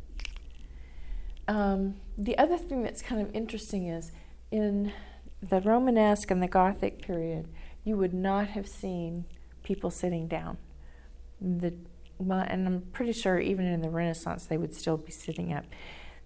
[1.47, 4.11] Um, the other thing that's kind of interesting is
[4.51, 4.91] in
[5.41, 7.47] the Romanesque and the Gothic period,
[7.83, 9.25] you would not have seen
[9.63, 10.57] people sitting down.
[11.39, 11.73] The,
[12.19, 15.65] and I'm pretty sure even in the Renaissance they would still be sitting up.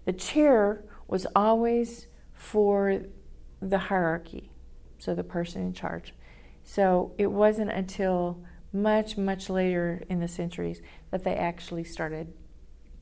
[0.04, 2.06] The chair was always
[2.40, 3.02] for
[3.60, 4.50] the hierarchy,
[4.98, 6.14] so the person in charge.
[6.64, 10.80] So it wasn't until much, much later in the centuries
[11.10, 12.32] that they actually started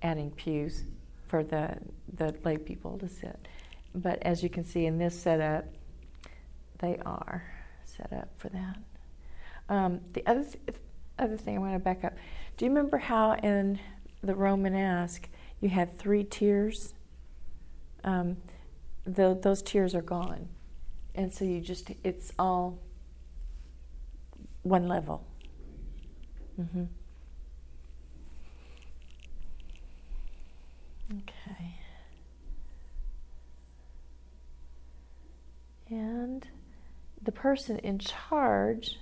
[0.03, 0.87] adding pews
[1.29, 1.79] for the,
[2.13, 3.47] the lay people to sit.
[3.95, 5.67] But as you can see in this setup,
[6.81, 7.45] they are
[7.85, 8.77] set up for that.
[9.69, 10.79] Um, the other th-
[11.17, 12.15] other thing I want to back up.
[12.57, 13.79] Do you remember how in
[14.21, 15.29] the Romanesque
[15.61, 16.95] you had three tiers?
[18.03, 18.39] Um,
[19.09, 20.49] the, those tiers are gone,
[21.15, 22.79] and so you just it's all
[24.63, 25.25] one level.
[26.61, 26.85] Mm-hmm.
[31.13, 31.75] Okay.
[35.91, 36.47] And
[37.23, 38.99] the person in charge,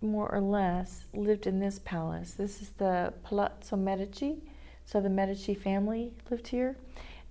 [0.00, 2.32] more or less, lived in this palace.
[2.32, 4.42] This is the Palazzo Medici.
[4.84, 6.76] So the Medici family lived here.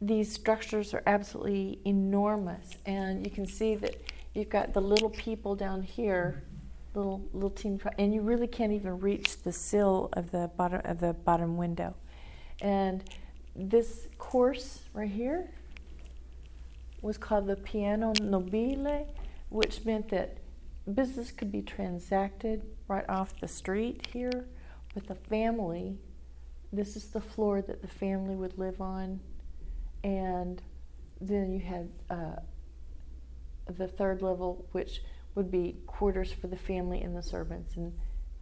[0.02, 3.96] These structures are absolutely enormous, and you can see that
[4.36, 6.44] you've got the little people down here,
[6.94, 11.00] little little team, and you really can't even reach the sill of the bottom of
[11.00, 11.96] the bottom window.
[12.62, 13.04] And
[13.56, 15.50] this course right here
[17.02, 19.08] was called the Piano Nobile,
[19.50, 20.38] which meant that
[20.94, 24.46] business could be transacted right off the street here
[24.94, 25.98] with the family.
[26.72, 29.22] This is the floor that the family would live on,
[30.04, 30.62] and
[31.20, 32.42] then you had uh,
[33.70, 35.02] the third level, which
[35.36, 37.94] would be quarters for the family and the servants, and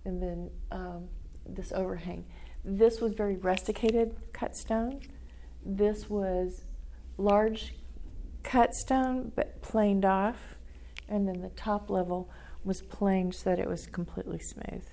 [0.06, 1.08] and then um,
[1.46, 2.26] this overhang.
[2.64, 5.02] This was very rusticated cut stone.
[5.66, 6.64] This was
[7.18, 7.76] large
[8.44, 10.56] cut stone but planed off,
[11.08, 12.30] and then the top level
[12.64, 14.86] was planed so that it was completely smooth.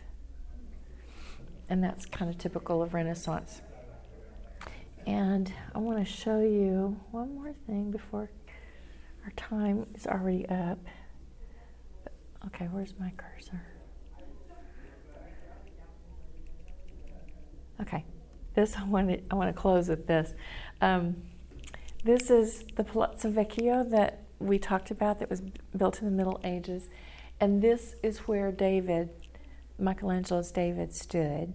[1.68, 3.62] And that's kind of typical of Renaissance.
[5.06, 8.30] And I want to show you one more thing before
[9.24, 10.78] our time is already up.
[12.46, 13.62] Okay, where's my cursor?
[17.80, 18.04] Okay,
[18.54, 20.34] this I want to I want to close with this.
[20.80, 21.16] Um,
[22.04, 25.42] this is the Palazzo Vecchio that we talked about that was
[25.76, 26.88] built in the Middle Ages.
[27.40, 29.10] And this is where David,
[29.78, 31.54] Michelangelo's David, stood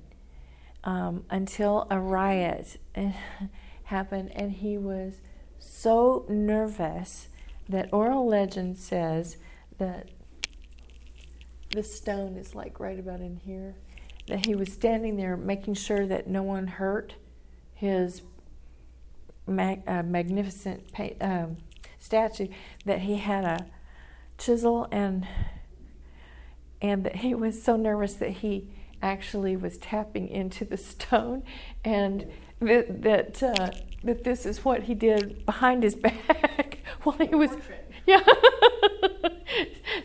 [0.88, 2.80] um, until a riot
[3.84, 5.16] happened and he was
[5.60, 7.28] so nervous
[7.68, 9.36] that oral legend says
[9.78, 10.08] that
[11.72, 13.76] the stone is like right about in here.
[14.28, 17.16] That he was standing there making sure that no one hurt
[17.74, 18.22] his
[19.46, 20.84] mag, uh, magnificent
[21.20, 21.58] um,
[22.00, 22.48] statue
[22.86, 23.66] that he had a
[24.38, 25.28] chisel and
[26.82, 28.70] and that he was so nervous that he
[29.02, 31.44] actually was tapping into the stone
[31.84, 32.28] and
[32.60, 33.72] that that, uh,
[34.04, 37.92] that this is what he did behind his back while he was Portrait.
[38.06, 38.24] yeah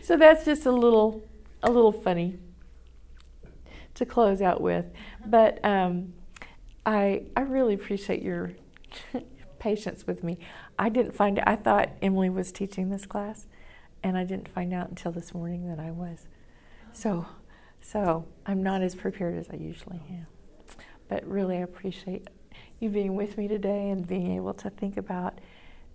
[0.03, 1.23] so that's just a little
[1.63, 2.39] a little funny
[3.95, 4.87] to close out with
[5.27, 6.13] but um,
[6.85, 8.53] I I really appreciate your
[9.59, 10.39] patience with me.
[10.79, 13.47] I didn't find I thought Emily was teaching this class,
[14.03, 16.27] and I didn't find out until this morning that I was.
[16.93, 17.27] So,
[17.83, 20.27] so I'm not as prepared as I usually am.
[21.09, 22.29] But really, I appreciate
[22.81, 25.39] you being with me today and being able to think about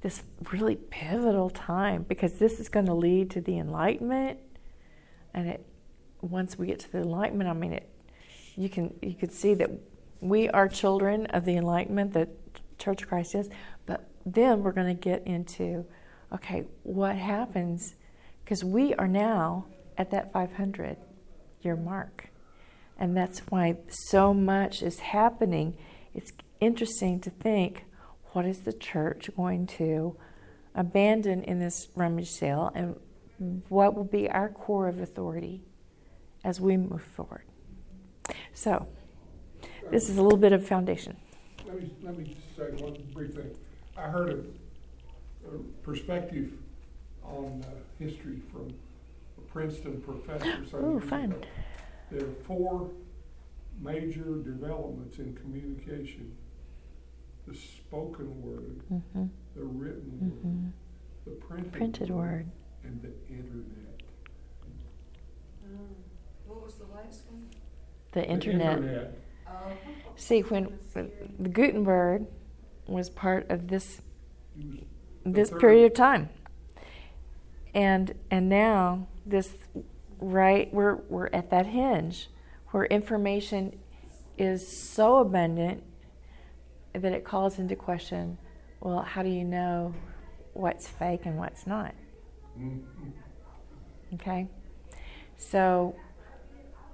[0.01, 0.21] this
[0.51, 4.39] really pivotal time because this is going to lead to the enlightenment.
[5.33, 5.65] And it
[6.21, 7.88] once we get to the enlightenment i mean it
[8.55, 9.69] you can you can see that
[10.19, 12.27] we are children of the enlightenment that
[12.77, 13.49] church of christ is.
[13.85, 15.85] But then we're going to get into
[16.33, 17.95] okay what happens?
[18.43, 19.65] Because we are now
[19.97, 20.97] at that 500
[21.62, 22.30] year mark
[22.97, 25.78] and that's why so much is happening
[26.14, 27.86] it's interesting to think
[28.34, 30.16] what is the church going to
[30.76, 32.95] abandon in this rummage sale and
[33.70, 35.62] what will be our core of authority
[36.43, 37.43] as we move forward.
[38.53, 38.88] So,
[39.91, 41.18] this is a little bit of foundation.
[41.66, 43.55] Let me, let me say one brief thing.
[43.97, 46.51] I heard a, a perspective
[47.24, 48.74] on uh, history from
[49.52, 50.66] Princeton professor.
[50.70, 51.32] some Ooh, fun.
[51.32, 51.41] ago.
[52.12, 52.89] There are four
[53.82, 56.36] major developments in communication
[57.48, 59.26] the spoken word, hmm
[59.56, 60.02] the written
[60.41, 60.74] hmm word,
[61.26, 62.48] the printed, Printed word.
[62.84, 64.02] and the internet.
[65.66, 65.78] Mm.
[66.45, 67.48] What was the last one?
[68.12, 68.78] The The internet.
[68.80, 69.18] internet.
[69.48, 69.52] Oh.
[70.18, 70.78] See, when
[71.39, 72.26] the Gutenberg
[72.88, 74.02] was part of this
[74.60, 74.80] It was
[75.24, 75.60] The this third.
[75.62, 76.30] period of time.
[77.74, 79.53] And and now this
[80.19, 82.30] right we're we're at that hinge
[82.71, 83.78] where information
[84.38, 85.84] is so abundant
[86.93, 88.38] that it calls into question,
[88.82, 89.93] well, how do you know
[90.53, 91.93] what's fake and what's not?
[92.57, 92.84] Mhm.
[94.15, 94.47] Okay?
[95.38, 95.95] So